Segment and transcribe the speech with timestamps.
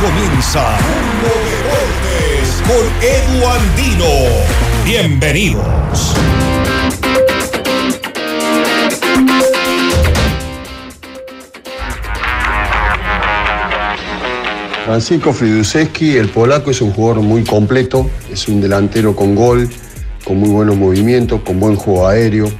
[0.00, 4.12] Comienza Mundo Deportes con Edu Andino.
[4.84, 6.14] Bienvenidos.
[14.84, 19.68] Francisco Friduseski, el polaco, es un jugador muy completo, es un delantero con gol,
[20.24, 22.50] con muy buenos movimientos, con buen juego aéreo,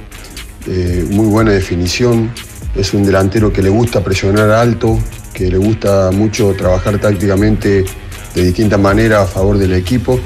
[0.67, 2.31] eh, muy buena definición.
[2.75, 4.99] Es un delantero que le gusta presionar alto,
[5.33, 7.85] que le gusta mucho trabajar tácticamente
[8.35, 10.19] de distintas maneras a favor del equipo.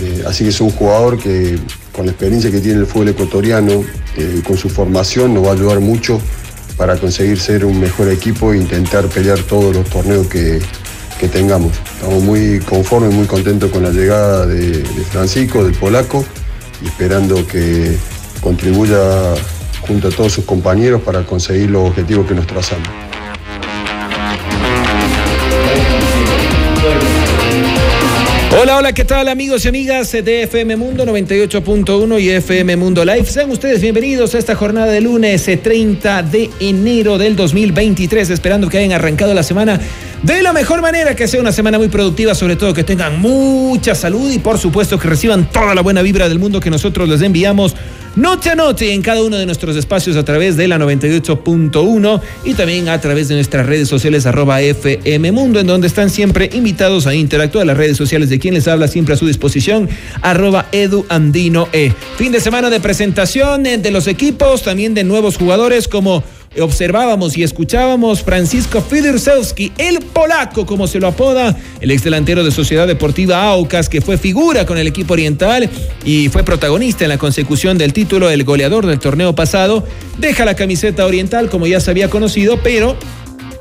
[0.00, 1.58] Eh, así que es un jugador que
[1.92, 3.84] con la experiencia que tiene el fútbol ecuatoriano,
[4.16, 6.20] eh, con su formación, nos va a ayudar mucho
[6.76, 10.60] para conseguir ser un mejor equipo e intentar pelear todos los torneos que,
[11.20, 11.72] que tengamos.
[11.94, 16.24] Estamos muy conformes, muy contentos con la llegada de, de Francisco, del polaco,
[16.82, 17.96] y esperando que
[18.40, 19.34] contribuya
[19.86, 23.03] junto a todos sus compañeros para conseguir los objetivos que nos trazamos.
[28.76, 33.26] Hola, ¿qué tal amigos y amigas de FM Mundo 98.1 y FM Mundo Live?
[33.26, 38.68] Sean ustedes bienvenidos a esta jornada de lunes eh, 30 de enero del 2023, esperando
[38.68, 39.80] que hayan arrancado la semana
[40.24, 43.94] de la mejor manera, que sea una semana muy productiva, sobre todo que tengan mucha
[43.94, 47.22] salud y por supuesto que reciban toda la buena vibra del mundo que nosotros les
[47.22, 47.76] enviamos
[48.16, 52.54] noche a noche en cada uno de nuestros espacios a través de la 98.1 y
[52.54, 57.06] también a través de nuestras redes sociales arroba FM Mundo, en donde están siempre invitados
[57.06, 57.66] a interactuar.
[57.66, 59.88] Las redes sociales de quien les habla siempre a su disposición,
[60.22, 61.92] arroba Edu Andino E.
[62.16, 66.22] Fin de semana de presentación de los equipos, también de nuevos jugadores como
[66.60, 72.50] observábamos y escuchábamos Francisco Fidursewski, el polaco, como se lo apoda, el ex delantero de
[72.50, 75.68] Sociedad Deportiva Aucas, que fue figura con el equipo oriental
[76.04, 79.84] y fue protagonista en la consecución del título, el goleador del torneo pasado,
[80.18, 82.96] deja la camiseta oriental como ya se había conocido, pero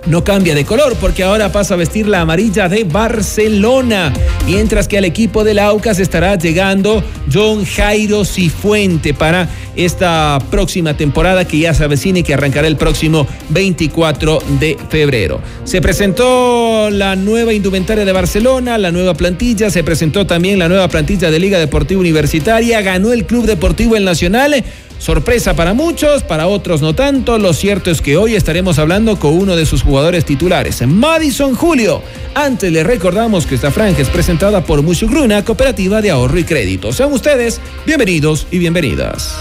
[0.05, 4.11] no cambia de color porque ahora pasa a vestir la amarilla de Barcelona.
[4.45, 11.45] Mientras que al equipo del Aucas estará llegando John Jairo Cifuente para esta próxima temporada
[11.45, 15.41] que ya se avecina y que arrancará el próximo 24 de febrero.
[15.63, 20.87] Se presentó la nueva indumentaria de Barcelona, la nueva plantilla, se presentó también la nueva
[20.87, 24.63] plantilla de Liga Deportiva Universitaria, ganó el Club Deportivo El Nacional.
[25.03, 27.37] Sorpresa para muchos, para otros no tanto.
[27.37, 32.01] Lo cierto es que hoy estaremos hablando con uno de sus jugadores titulares, Madison Julio.
[32.33, 36.93] Antes le recordamos que esta franja es presentada por Mushugruna, Cooperativa de Ahorro y Crédito.
[36.93, 39.35] Sean ustedes bienvenidos y bienvenidas.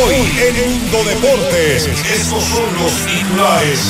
[0.00, 3.80] Hoy en Mundo Deportes, estos son los titulares.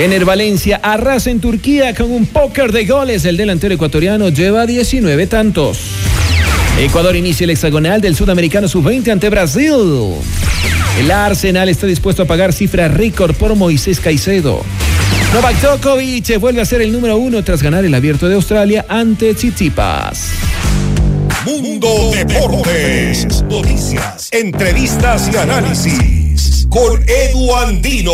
[0.00, 3.26] Ener Valencia arrasa en Turquía con un póker de goles.
[3.26, 5.78] El delantero ecuatoriano lleva 19 tantos.
[6.78, 9.74] Ecuador inicia el hexagonal del sudamericano sub-20 ante Brasil.
[10.98, 14.64] El Arsenal está dispuesto a pagar cifra récord por Moisés Caicedo.
[15.34, 19.34] Novak Djokovic vuelve a ser el número uno tras ganar el abierto de Australia ante
[19.34, 20.30] Tsitsipas.
[21.44, 23.42] Mundo Deportes.
[23.50, 26.66] Noticias, entrevistas y análisis.
[26.70, 28.12] Con Edu Andino.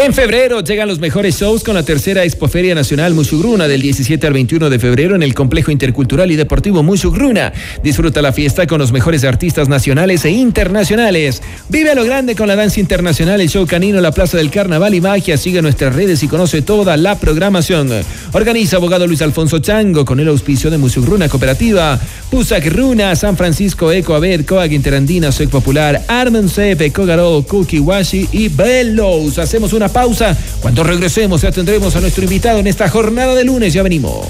[0.00, 4.32] En febrero llegan los mejores shows con la tercera Expoferia Nacional Mushugruna del 17 al
[4.32, 7.52] 21 de febrero en el Complejo Intercultural y Deportivo Mushugruna.
[7.82, 11.42] Disfruta la fiesta con los mejores artistas nacionales e internacionales.
[11.68, 14.94] Vive a lo grande con la danza internacional, el show canino, la Plaza del Carnaval
[14.94, 15.36] y Magia.
[15.36, 17.90] Sigue nuestras redes y conoce toda la programación.
[18.32, 21.98] Organiza abogado Luis Alfonso Chango con el auspicio de Mushugruna Cooperativa,
[22.30, 28.28] Pusac Runa, San Francisco Eco Abed, Coag Interandina, Soec Popular, Armen Sepe, Kogaro, Kuki Washi
[28.30, 29.40] y Bellows.
[29.40, 30.36] Hacemos una pausa.
[30.60, 33.72] Cuando regresemos ya tendremos a nuestro invitado en esta jornada de lunes.
[33.72, 34.26] Ya venimos.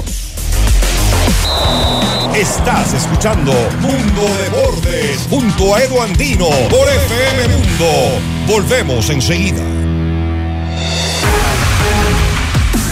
[2.34, 8.20] Estás escuchando Mundo Deportes junto a Edu Andino por FM Mundo.
[8.46, 9.62] Volvemos enseguida.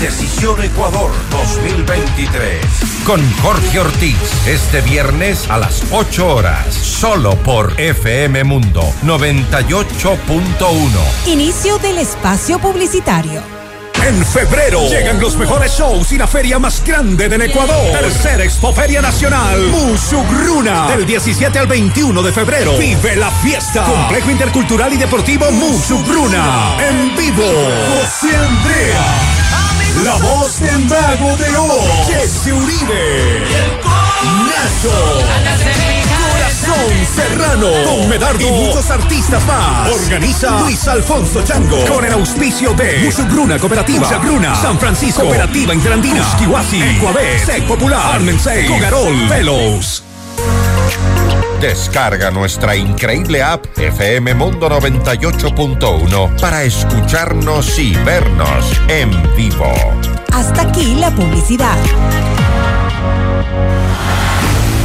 [0.00, 2.95] Decisión Ecuador 2023.
[3.06, 4.16] Con Jorge Ortiz.
[4.48, 6.74] Este viernes a las 8 horas.
[6.74, 10.90] Solo por FM Mundo 98.1.
[11.26, 13.40] Inicio del espacio publicitario.
[14.04, 17.92] En febrero llegan los mejores shows y la feria más grande del Ecuador.
[17.92, 20.88] Tercera Expoferia Nacional, Musugruna.
[20.88, 22.76] Del 17 al 21 de febrero.
[22.76, 23.84] Vive la fiesta.
[23.84, 26.76] Complejo Intercultural y Deportivo Musugruna.
[26.88, 27.44] En vivo,
[28.00, 29.25] José Andrea.
[30.04, 32.04] La voz del mago de O.
[32.06, 33.44] Jesse Uribe.
[34.46, 34.92] Nacho.
[36.32, 37.68] Corazón Serrano.
[37.84, 38.46] Con Medardo.
[38.46, 39.90] Y muchos artistas más.
[39.90, 41.84] Organiza Luis Alfonso Chango.
[41.86, 44.06] Con el auspicio de Musugruna Cooperativa.
[44.06, 44.54] Musugruna.
[44.54, 45.22] San Francisco.
[45.22, 46.22] Cooperativa Interandina.
[46.38, 46.82] Kiwasi.
[46.82, 47.44] Ecuabet.
[47.44, 48.14] Sec Popular.
[48.14, 48.66] Armensei.
[48.66, 49.28] Cogarol.
[49.28, 50.05] Velos.
[51.60, 59.72] Descarga nuestra increíble app FM Mundo 98.1 para escucharnos y vernos en vivo.
[60.32, 61.78] Hasta aquí la publicidad.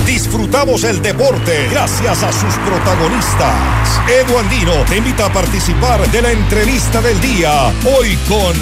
[0.05, 4.01] Disfrutamos el deporte gracias a sus protagonistas.
[4.07, 7.67] Edu Andino te invita a participar de la entrevista del día.
[7.85, 8.55] Hoy con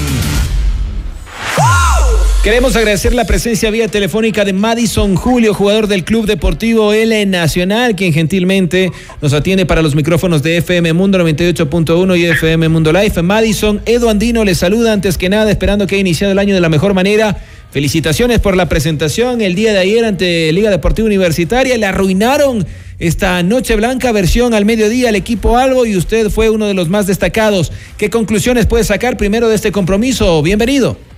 [2.43, 7.97] Queremos agradecer la presencia vía telefónica de Madison Julio, jugador del Club Deportivo L Nacional,
[7.97, 13.21] quien gentilmente nos atiende para los micrófonos de FM Mundo 98.1 y FM Mundo Life.
[13.21, 16.61] Madison, Edu Andino le saluda antes que nada, esperando que haya iniciado el año de
[16.61, 17.37] la mejor manera.
[17.71, 21.77] Felicitaciones por la presentación el día de ayer ante Liga Deportiva Universitaria.
[21.77, 22.65] Le arruinaron
[22.99, 26.87] esta Noche Blanca versión al mediodía al equipo Albo y usted fue uno de los
[26.87, 27.73] más destacados.
[27.97, 30.41] ¿Qué conclusiones puede sacar primero de este compromiso?
[30.41, 31.08] Bienvenido.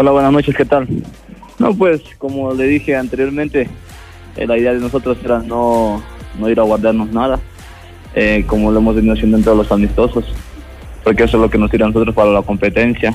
[0.00, 0.88] Hola, buenas noches, ¿qué tal?
[1.58, 3.68] No, pues como le dije anteriormente,
[4.34, 6.02] eh, la idea de nosotros era no,
[6.38, 7.38] no ir a guardarnos nada,
[8.14, 10.24] eh, como lo hemos venido haciendo en todos los amistosos,
[11.04, 13.14] porque eso es lo que nos sirve a nosotros para la competencia.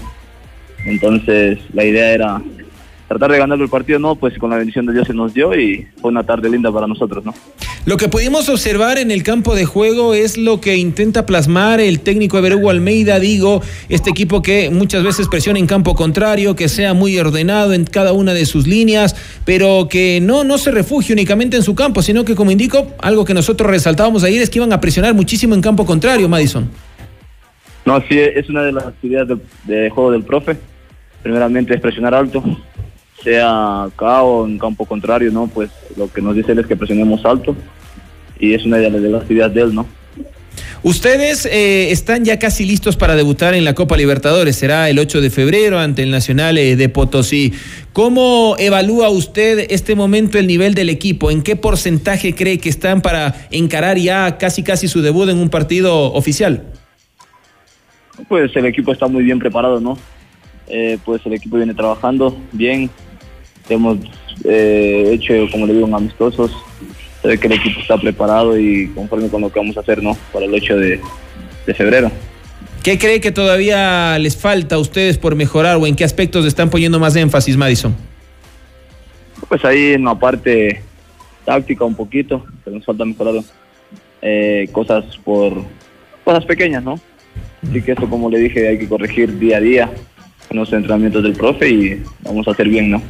[0.86, 2.42] Entonces, la idea era
[3.08, 5.58] tratar de ganar el partido, no, pues con la bendición de Dios se nos dio
[5.58, 7.34] y fue una tarde linda para nosotros, ¿no?
[7.86, 12.00] Lo que pudimos observar en el campo de juego es lo que intenta plasmar el
[12.00, 16.96] técnico Everugo Almeida, digo, este equipo que muchas veces presiona en campo contrario, que sea
[16.96, 19.16] muy ordenado en cada una de sus líneas,
[19.46, 23.24] pero que no, no se refugie únicamente en su campo, sino que como indico, algo
[23.24, 26.68] que nosotros resaltábamos ayer es que iban a presionar muchísimo en campo contrario, Madison.
[27.86, 29.38] No, sí, es una de las actividades
[29.68, 30.58] de, de juego del profe.
[31.22, 32.44] Primeramente es presionar alto,
[33.26, 35.48] sea acá o en campo contrario, ¿no?
[35.48, 37.56] Pues lo que nos dice él es que presionemos alto
[38.40, 39.86] y es una de las actividades de él, ¿no?
[40.84, 44.56] Ustedes eh, están ya casi listos para debutar en la Copa Libertadores.
[44.56, 47.54] Será el 8 de febrero ante el Nacional eh, de Potosí.
[47.92, 51.32] ¿Cómo evalúa usted este momento el nivel del equipo?
[51.32, 55.50] ¿En qué porcentaje cree que están para encarar ya casi casi su debut en un
[55.50, 56.64] partido oficial?
[58.30, 59.98] Pues el equipo está muy bien preparado, ¿no?
[60.68, 62.90] Eh, pues el equipo viene trabajando bien,
[63.70, 63.98] hemos
[64.44, 66.52] eh, hecho, como le digo, amistosos.
[67.22, 70.04] Se ve que el equipo está preparado y conforme con lo que vamos a hacer,
[70.04, 70.16] ¿no?
[70.32, 71.02] Para el 8 de,
[71.66, 72.12] de febrero.
[72.84, 76.70] ¿Qué cree que todavía les falta a ustedes por mejorar o en qué aspectos están
[76.70, 77.96] poniendo más énfasis, Madison?
[79.48, 80.84] Pues ahí en la parte
[81.46, 83.44] táctica un poquito, pero nos falta mejorar
[84.22, 85.54] eh, cosas por
[86.24, 87.00] cosas pequeñas, ¿no?
[87.68, 89.92] Así que eso, como le dije, hay que corregir día a día
[90.50, 93.02] en los entrenamientos del profe y vamos a hacer bien, ¿no?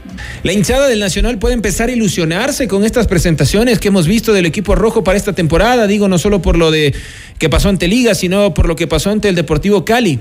[0.45, 4.45] La hinchada del Nacional puede empezar a ilusionarse con estas presentaciones que hemos visto del
[4.45, 6.93] equipo rojo para esta temporada, digo, no solo por lo de
[7.39, 10.19] que pasó ante Liga, sino por lo que pasó ante el Deportivo Cali.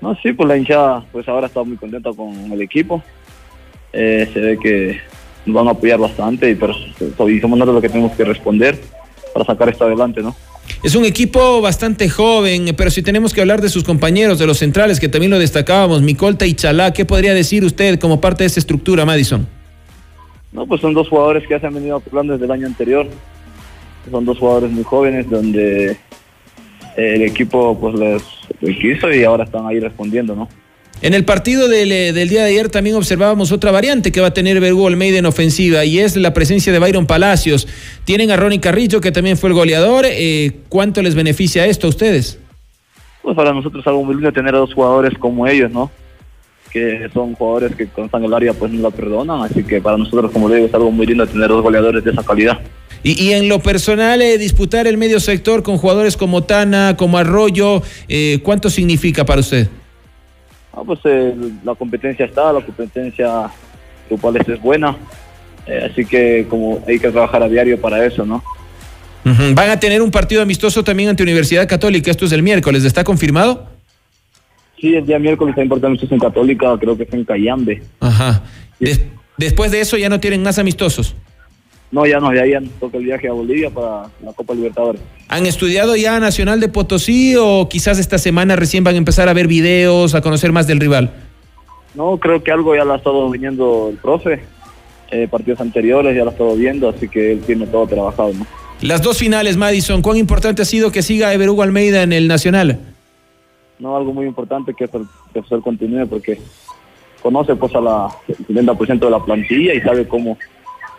[0.00, 3.02] No, sí, pues la hinchada pues ahora está muy contenta con el equipo.
[3.92, 5.00] Eh, se ve que
[5.46, 6.72] nos van a apoyar bastante y, pero,
[7.28, 8.80] y somos nosotros los que tenemos que responder
[9.34, 10.36] para sacar esto adelante, ¿no?
[10.82, 14.58] Es un equipo bastante joven, pero si tenemos que hablar de sus compañeros, de los
[14.58, 18.48] centrales, que también lo destacábamos, Micolta y Chalá, ¿qué podría decir usted como parte de
[18.48, 19.46] esa estructura, Madison?
[20.52, 23.06] No, pues son dos jugadores que ya se han venido jugando desde el año anterior.
[24.10, 25.96] Son dos jugadores muy jóvenes donde
[26.96, 27.94] el equipo pues
[28.60, 30.48] les quiso y ahora están ahí respondiendo, ¿no?
[31.02, 34.28] En el partido del, eh, del, día de ayer también observábamos otra variante que va
[34.28, 37.68] a tener Vergú Almeida en ofensiva y es la presencia de Byron Palacios.
[38.04, 40.06] Tienen a Ronnie Carrillo que también fue el goleador.
[40.08, 42.38] Eh, ¿Cuánto les beneficia esto a ustedes?
[43.20, 45.90] Pues para nosotros es algo muy lindo tener a dos jugadores como ellos, ¿no?
[46.72, 50.30] Que son jugadores que con el área pues no la perdonan, así que para nosotros
[50.30, 52.58] como digo es algo muy lindo tener dos goleadores de esa calidad.
[53.02, 57.18] Y, y, en lo personal, eh, disputar el medio sector con jugadores como Tana, como
[57.18, 59.68] Arroyo, eh, ¿cuánto significa para usted?
[60.76, 63.50] Ah, pues eh, la competencia está, la competencia
[64.10, 64.94] grupal es buena,
[65.66, 68.44] eh, así que como hay que trabajar a diario para eso, ¿no?
[69.24, 69.54] Uh -huh.
[69.54, 73.02] Van a tener un partido amistoso también ante Universidad Católica, esto es el miércoles, ¿está
[73.04, 73.66] confirmado?
[74.78, 77.82] Sí, el día miércoles está importante en Católica, creo que es en Cayambe.
[78.00, 78.42] Ajá.
[78.78, 79.00] Des
[79.38, 81.14] después de eso ya no tienen más amistosos.
[81.92, 85.00] No, ya no, ya, ya toca el viaje a Bolivia para la Copa Libertadores.
[85.28, 89.32] ¿Han estudiado ya Nacional de Potosí o quizás esta semana recién van a empezar a
[89.32, 91.12] ver videos, a conocer más del rival?
[91.94, 94.40] No, creo que algo ya lo ha estado viniendo el profe.
[95.10, 98.46] Eh, partidos anteriores ya lo ha estado viendo, así que él tiene todo trabajado, ¿no?
[98.82, 102.28] Las dos finales, Madison, ¿cuán importante ha sido que siga Ever Hugo Almeida en el
[102.28, 102.78] Nacional?
[103.78, 106.38] No, algo muy importante que el, el continúe porque
[107.22, 110.36] conoce pues a la el 70% de la plantilla y sabe cómo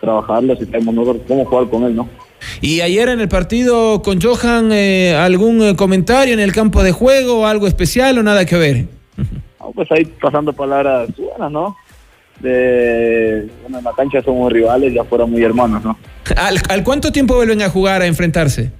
[0.00, 2.08] trabajarlo, si sabemos nosotros cómo jugar con él, ¿no?
[2.60, 6.92] Y ayer en el partido con Johan, eh, ¿algún eh, comentario en el campo de
[6.92, 8.86] juego, algo especial o nada que ver?
[9.60, 11.76] No, pues ahí pasando palabras buenas, ¿no?
[12.40, 15.98] De, bueno, en la cancha somos rivales y afuera muy hermanos, ¿no?
[16.36, 18.70] ¿Al, al cuánto tiempo vuelven a jugar, a enfrentarse?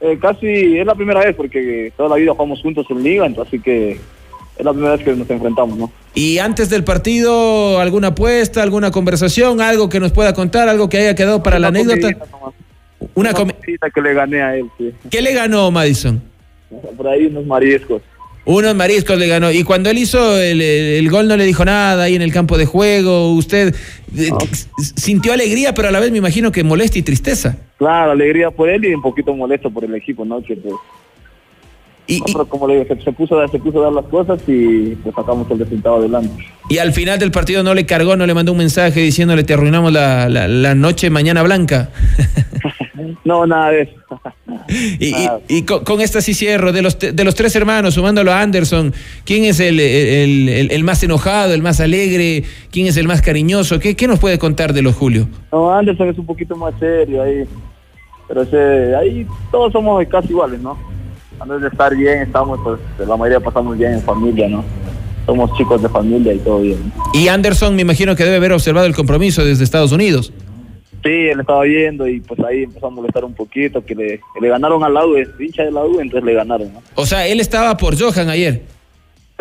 [0.00, 3.54] Eh, casi es la primera vez porque toda la vida jugamos juntos en liga, entonces
[3.54, 5.92] así que es la primera vez que nos enfrentamos, ¿no?
[6.14, 10.98] Y antes del partido, ¿alguna apuesta, alguna conversación, algo que nos pueda contar, algo que
[10.98, 12.10] haya quedado para la anécdota?
[12.10, 12.54] nomás.
[13.14, 14.92] Una Una que le gané a él, sí.
[15.10, 16.22] ¿Qué le ganó Madison?
[16.96, 18.02] Por ahí unos mariscos.
[18.44, 19.50] Unos mariscos le ganó.
[19.52, 22.58] Y cuando él hizo el, el- gol no le dijo nada ahí en el campo
[22.58, 23.32] de juego.
[23.34, 23.74] Usted
[24.16, 24.30] eh,
[24.96, 27.56] sintió alegría, pero a la vez me imagino que molestia y tristeza.
[27.78, 30.42] Claro, alegría por él y un poquito molesto por el equipo, ¿no?
[30.42, 30.74] Que, pues,
[32.06, 35.48] Y, como le digo, se, puso, se puso a dar las cosas y pues sacamos
[35.50, 36.44] el resultado adelante.
[36.68, 39.54] y al final del partido no le cargó, no le mandó un mensaje diciéndole te
[39.54, 41.90] arruinamos la, la- la noche mañana blanca.
[43.24, 43.92] No, nada de eso.
[45.00, 48.32] Y, y- y con, con esta sí cierro, de los, de los tres hermanos, sumándolo
[48.32, 48.92] a Anderson,
[49.24, 52.44] ¿quién es el, el- el- el más enojado, el más alegre?
[52.70, 53.78] ¿Quién es el más cariñoso?
[53.80, 55.26] ¿Qué, qué nos puede contar de los Julio?
[55.50, 57.44] No, Anderson es un poquito más serio ahí.
[58.28, 60.78] Pero ese, ahí todos somos casi iguales, ¿no?
[61.40, 64.64] Antes de estar bien, estamos, pues la mayoría pasamos bien en familia, ¿no?
[65.26, 66.92] Somos chicos de familia y todo bien.
[66.96, 67.02] ¿no?
[67.14, 70.32] Y Anderson me imagino que debe haber observado el compromiso desde Estados Unidos.
[71.04, 74.84] Sí, él estaba viendo y pues ahí empezó a molestar un poquito, que le, ganaron
[74.84, 76.82] al lado, es hincha de la U, entonces le ganaron, ¿no?
[76.94, 78.62] O sea, él estaba por Johan ayer.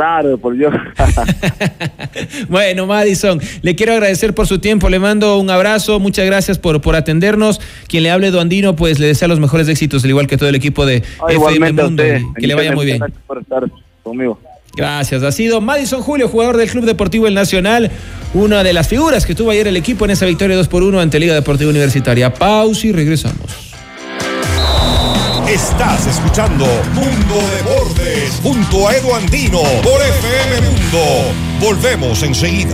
[0.02, 0.74] Claro, por Dios.
[2.50, 6.82] bueno, Madison, le quiero agradecer por su tiempo, le mando un abrazo, muchas gracias por,
[6.82, 7.62] por atendernos.
[7.88, 10.56] Quien le hable Duandino, pues le desea los mejores éxitos, al igual que todo el
[10.56, 11.88] equipo de Ah, FM Mundo.
[12.04, 12.22] usted.
[12.36, 12.98] que le vaya muy bien.
[12.98, 13.64] Gracias por estar
[14.02, 14.40] conmigo.
[14.76, 15.22] Gracias.
[15.22, 17.92] Ha sido Madison Julio, jugador del Club Deportivo El Nacional,
[18.34, 21.00] una de las figuras que tuvo ayer el equipo en esa victoria 2 por 1
[21.00, 22.34] ante Liga Deportiva Universitaria.
[22.34, 23.71] Pausa y regresamos.
[25.52, 31.34] Estás escuchando Mundo Deportes junto a Edu Andino por FM Mundo.
[31.60, 32.74] Volvemos enseguida.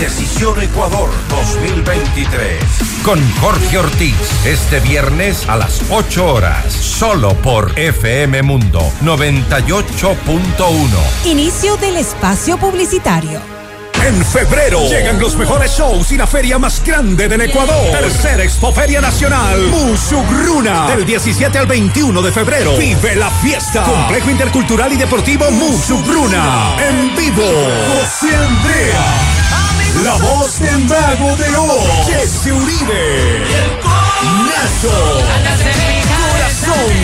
[0.00, 2.60] Decisión Ecuador 2023.
[3.04, 4.16] Con Jorge Ortiz.
[4.44, 6.64] Este viernes a las 8 horas.
[6.72, 11.24] Solo por FM Mundo 98.1.
[11.24, 13.55] Inicio del espacio publicitario.
[14.06, 17.90] En febrero llegan los mejores shows y la feria más grande del Ecuador.
[17.90, 20.86] Tercera Expoferia Nacional, Musugruna.
[20.86, 22.76] Del 17 al 21 de febrero.
[22.76, 23.82] Vive la fiesta.
[23.82, 26.76] Complejo Intercultural y Deportivo Musugruna.
[26.88, 27.42] En vivo.
[27.98, 29.04] José Andrea.
[30.04, 32.06] La voz del mago de Oz.
[32.06, 33.42] Jesse Uribe.
[34.46, 35.95] Nacho.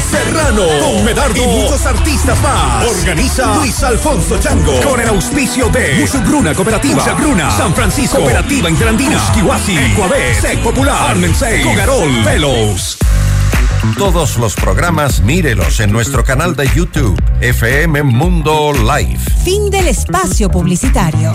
[0.01, 0.63] Serrano.
[0.81, 1.43] Con Medardo.
[1.43, 2.87] Y muchos artistas más.
[2.87, 4.81] Organiza Luis Alfonso Chango.
[4.83, 7.03] Con el auspicio de Musugruna Cooperativa.
[7.57, 8.19] San Francisco.
[8.19, 9.21] Cooperativa Interandina.
[9.35, 9.77] Kiwasi.
[9.77, 10.41] Ecuabet.
[10.41, 11.11] Sec Popular.
[11.11, 11.63] Armensei.
[11.63, 12.25] Cogarol.
[12.25, 12.99] Velos.
[13.99, 17.21] Todos los programas mírelos en nuestro canal de YouTube.
[17.41, 19.21] FM Mundo Live.
[19.45, 21.35] Fin del espacio publicitario.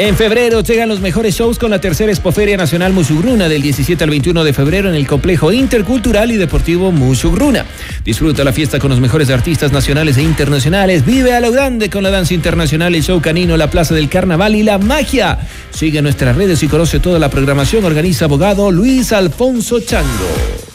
[0.00, 4.08] En febrero llegan los mejores shows con la tercera Expoferia Nacional Musugruna del 17 al
[4.08, 7.66] 21 de febrero en el complejo intercultural y deportivo Musugruna.
[8.02, 11.04] Disfruta la fiesta con los mejores artistas nacionales e internacionales.
[11.04, 14.56] Vive a lo grande con la danza internacional, el show canino, la plaza del carnaval
[14.56, 15.38] y la magia.
[15.70, 17.84] Sigue nuestras redes y conoce toda la programación.
[17.84, 20.69] Organiza abogado Luis Alfonso Chango.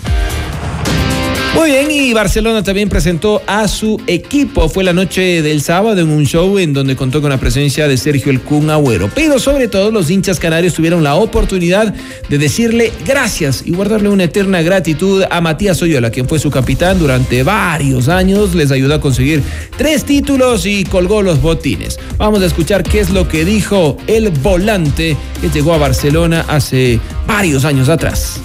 [1.55, 4.67] Muy bien, y Barcelona también presentó a su equipo.
[4.67, 7.95] Fue la noche del sábado en un show en donde contó con la presencia de
[7.95, 9.09] Sergio El Kun Agüero.
[9.15, 11.95] Pero sobre todo los hinchas canarios tuvieron la oportunidad
[12.29, 16.99] de decirle gracias y guardarle una eterna gratitud a Matías Oyola, quien fue su capitán
[16.99, 18.53] durante varios años.
[18.53, 19.41] Les ayudó a conseguir
[19.77, 21.97] tres títulos y colgó los botines.
[22.17, 26.99] Vamos a escuchar qué es lo que dijo el volante que llegó a Barcelona hace
[27.25, 28.41] varios años atrás.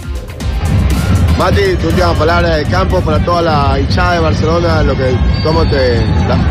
[1.41, 5.65] Mati, tu última palabra de campo para toda la hinchada de Barcelona, lo que, cómo
[5.71, 6.05] te,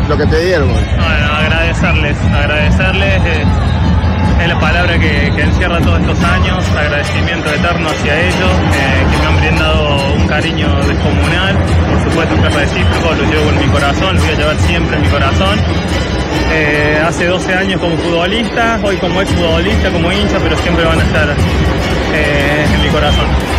[0.08, 0.68] lo que te dieron.
[0.68, 3.22] Bueno, agradecerles, agradecerles.
[3.24, 3.44] eh,
[4.42, 9.26] es la palabra que, encierra todos estos años, agradecimiento eterno hacia ellos, eh, que me
[9.26, 11.56] han brindado un cariño descomunal,
[11.88, 15.02] por supuesto que recíproco, lo llevo en mi corazón, lo voy a llevar siempre en
[15.02, 15.60] mi corazón.
[16.52, 20.98] Eh, hace 12 años como futbolista, hoy como ex futbolista, como hincha, pero siempre van
[20.98, 23.49] a estar en mi corazón.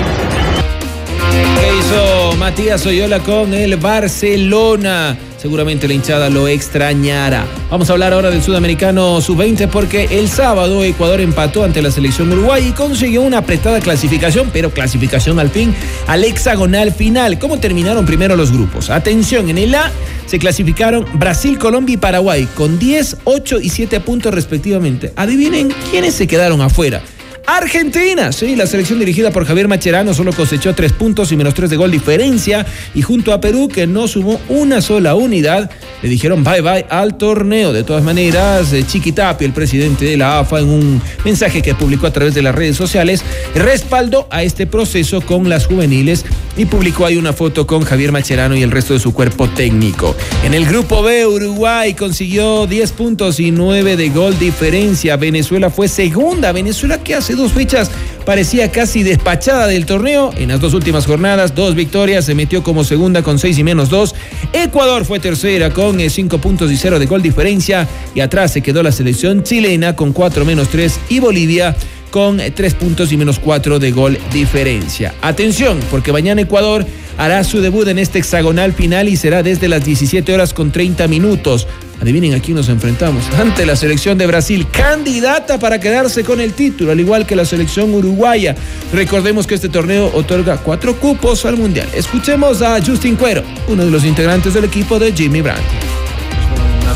[2.41, 5.15] ¿Qué hizo Matías Oyola con el Barcelona?
[5.37, 7.45] seguramente la hinchada lo extrañará.
[7.69, 12.31] Vamos a hablar ahora del sudamericano sub-20 porque el sábado Ecuador empató ante la selección
[12.31, 15.73] Uruguay y consiguió una apretada clasificación, pero clasificación al fin
[16.07, 17.39] al hexagonal final.
[17.39, 18.89] ¿Cómo terminaron primero los grupos?
[18.89, 19.91] Atención, en el A
[20.27, 25.11] se clasificaron Brasil, Colombia y Paraguay con 10, 8 y 7 puntos respectivamente.
[25.15, 27.01] Adivinen quiénes se quedaron afuera.
[27.57, 31.69] Argentina, sí, la selección dirigida por Javier Macherano solo cosechó tres puntos y menos tres
[31.69, 32.65] de gol diferencia
[32.95, 35.69] y junto a Perú que no sumó una sola unidad,
[36.01, 37.73] le dijeron bye bye al torneo.
[37.73, 41.75] De todas maneras, eh, Chiqui Tapia, el presidente de la AFA, en un mensaje que
[41.75, 43.21] publicó a través de las redes sociales,
[43.53, 48.55] respaldó a este proceso con las juveniles y publicó ahí una foto con Javier Macherano
[48.55, 50.15] y el resto de su cuerpo técnico.
[50.45, 55.17] En el grupo B, Uruguay consiguió 10 puntos y 9 de gol diferencia.
[55.17, 56.53] Venezuela fue segunda.
[56.53, 57.89] Venezuela que hace dos fechas
[58.25, 60.31] parecía casi despachada del torneo.
[60.37, 63.89] En las dos últimas jornadas, dos victorias, se metió como segunda con 6 y menos
[63.89, 64.15] 2.
[64.53, 67.87] Ecuador fue tercera con 5 puntos y 0 de gol diferencia.
[68.13, 71.75] Y atrás se quedó la selección chilena con 4 menos 3 y Bolivia
[72.11, 75.15] con 3 puntos y menos 4 de gol diferencia.
[75.21, 76.85] Atención, porque mañana Ecuador
[77.17, 81.07] hará su debut en este hexagonal final y será desde las 17 horas con 30
[81.07, 81.67] minutos.
[82.01, 83.23] Adivinen a quién nos enfrentamos.
[83.39, 87.45] Ante la selección de Brasil, candidata para quedarse con el título, al igual que la
[87.45, 88.55] selección uruguaya.
[88.91, 91.87] Recordemos que este torneo otorga cuatro cupos al Mundial.
[91.93, 95.61] Escuchemos a Justin Cuero, uno de los integrantes del equipo de Jimmy Brandt.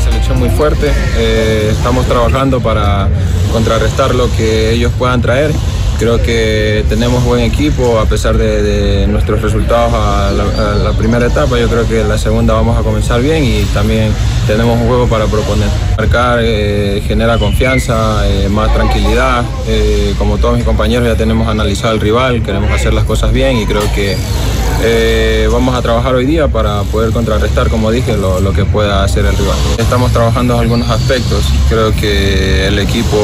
[0.02, 0.92] Selección muy fuerte.
[1.18, 3.08] Eh, estamos trabajando para
[3.52, 5.52] contrarrestar lo que ellos puedan traer.
[5.98, 11.58] Creo que tenemos buen equipo a pesar de, nuestros resultados a la, primera etapa.
[11.58, 14.12] Yo creo que la segunda vamos a comenzar bien y también
[14.46, 15.68] tenemos un juego para proponer.
[15.96, 19.42] Marcar eh, genera confianza, eh, más tranquilidad.
[19.66, 23.56] Eh, como todos mis compañeros ya tenemos analizado el rival, queremos hacer las cosas bien
[23.56, 24.16] y creo que
[25.50, 29.36] vamos a trabajar hoy día para poder contrarrestar, como dije, lo, que pueda hacer el
[29.36, 29.56] rival.
[29.78, 31.44] Estamos trabajando en algunos aspectos.
[31.68, 33.16] Creo que el equipo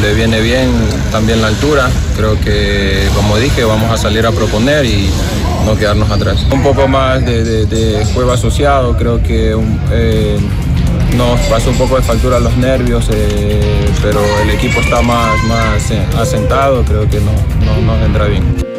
[0.00, 0.70] le viene bien
[1.10, 1.88] también la altura.
[2.16, 5.10] Creo que, como dije, vamos a salir a proponer y
[5.64, 6.46] no quedarnos atrás.
[6.52, 9.56] Un poco más de, juego asociado, creo que
[9.92, 10.38] eh,
[11.16, 13.60] nos pasó un poco de factura los nervios, eh,
[14.02, 17.32] pero el equipo está más, más eh, asentado, creo que no,
[17.64, 18.69] no nos vendrá bien.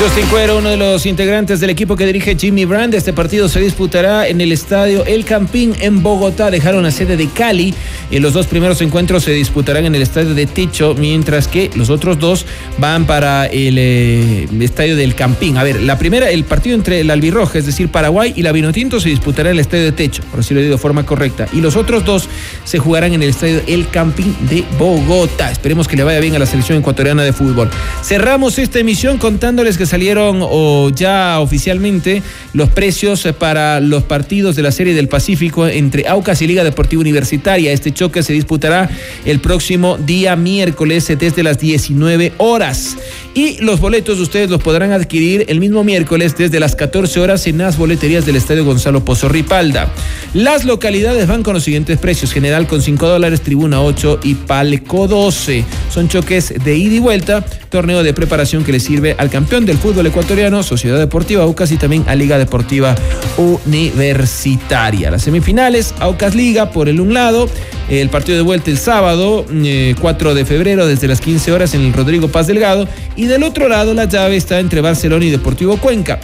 [0.00, 2.94] Justin Cuero, uno de los integrantes del equipo que dirige Jimmy Brand.
[2.94, 6.50] Este partido se disputará en el estadio El Campín en Bogotá.
[6.50, 7.74] Dejaron la sede de Cali.
[8.10, 11.90] Y los dos primeros encuentros se disputarán en el estadio de Techo, mientras que los
[11.90, 12.46] otros dos
[12.78, 15.58] van para el eh, estadio del Campín.
[15.58, 19.00] A ver, la primera, el partido entre el Albirroja, es decir, Paraguay y la Vinotinto,
[19.00, 21.46] se disputará en el estadio de Techo, por decirlo de forma correcta.
[21.52, 22.26] Y los otros dos
[22.64, 25.52] se jugarán en el estadio El Campín de Bogotá.
[25.52, 27.68] Esperemos que le vaya bien a la selección ecuatoriana de fútbol.
[28.02, 32.22] Cerramos esta emisión contándoles que salieron o ya oficialmente
[32.52, 37.00] los precios para los partidos de la Serie del Pacífico entre Aucas y Liga Deportiva
[37.00, 37.72] Universitaria.
[37.72, 38.88] Este choque se disputará
[39.24, 42.96] el próximo día miércoles desde las 19 horas.
[43.32, 47.58] Y los boletos ustedes los podrán adquirir el mismo miércoles desde las 14 horas en
[47.58, 49.88] las boleterías del Estadio Gonzalo Pozo Ripalda.
[50.34, 55.06] Las localidades van con los siguientes precios: General con 5 dólares, Tribuna 8 y Palco
[55.06, 55.64] 12.
[55.92, 59.78] Son choques de ida y vuelta, torneo de preparación que le sirve al campeón del
[59.78, 62.96] fútbol ecuatoriano, Sociedad Deportiva Aucas y también a Liga Deportiva
[63.36, 65.10] Universitaria.
[65.10, 67.48] Las semifinales, Aucas Liga por el un lado,
[67.88, 71.82] el partido de vuelta el sábado, 4 eh, de febrero, desde las 15 horas en
[71.82, 72.88] el Rodrigo Paz Delgado.
[73.16, 76.18] Y del otro lado, la llave está entre Barcelona y Deportivo Cuenca.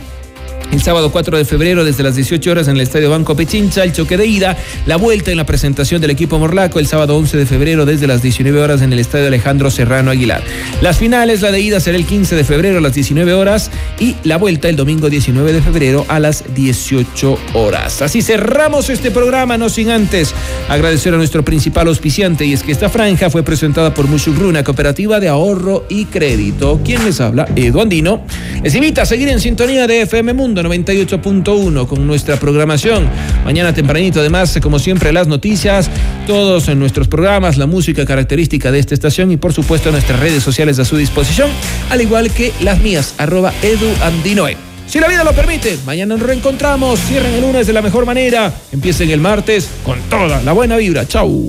[0.72, 3.92] El sábado 4 de febrero, desde las 18 horas en el Estadio Banco Pechincha, el
[3.92, 7.46] choque de ida, la vuelta en la presentación del equipo Morlaco, el sábado 11 de
[7.46, 10.42] febrero, desde las 19 horas en el Estadio Alejandro Serrano Aguilar.
[10.83, 14.16] Las finales, la de ida será el 15 de febrero a las 19 horas y
[14.24, 18.02] la vuelta el domingo 19 de febrero a las 18 horas.
[18.02, 20.35] Así cerramos este programa, no sin antes
[20.68, 25.20] agradecer a nuestro principal auspiciante, y es que esta franja fue presentada por Mushugru, cooperativa
[25.20, 26.81] de ahorro y crédito.
[26.85, 27.48] ¿Quién les habla?
[27.57, 28.24] Edu Andino.
[28.62, 33.07] Les invita a seguir en sintonía de FM Mundo 98.1 con nuestra programación.
[33.45, 35.90] Mañana tempranito, además, como siempre, las noticias,
[36.27, 40.42] todos en nuestros programas, la música característica de esta estación y, por supuesto, nuestras redes
[40.42, 41.51] sociales a su disposición,
[41.90, 44.57] al igual que las mías, arroba eduandinoe.
[44.87, 47.01] Si la vida lo permite, mañana nos reencontramos.
[47.01, 48.51] Cierren el lunes de la mejor manera.
[48.73, 51.07] Empiecen el martes con toda la buena vibra.
[51.07, 51.49] Chau.